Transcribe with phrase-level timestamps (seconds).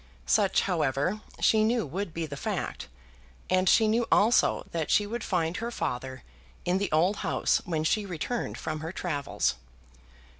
[0.25, 2.87] Such, however, she knew would be the fact,
[3.51, 6.23] and she knew also that she would find her father
[6.65, 9.57] in the old house when she returned from her travels.